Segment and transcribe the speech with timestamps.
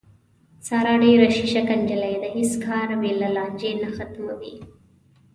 [0.67, 4.55] ساره ډېره شیشکه نجیلۍ ده، هېڅ کار بې له لانجې نه ختموي.